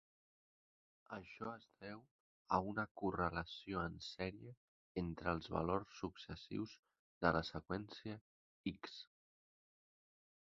Això 1.15 1.49
es 1.57 1.65
deu 1.83 1.99
a 2.57 2.59
una 2.69 2.85
correlació 3.01 3.83
en 3.89 3.99
sèrie 4.05 4.53
entre 5.01 5.29
els 5.37 5.49
valors 5.57 5.97
successius 6.05 6.73
de 7.27 7.33
la 7.37 7.43
seqüència 7.51 8.17
"X". 8.73 8.97